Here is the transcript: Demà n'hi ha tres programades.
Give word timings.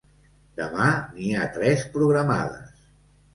Demà 0.59 0.87
n'hi 1.17 1.27
ha 1.35 1.43
tres 1.59 1.85
programades. 1.99 2.83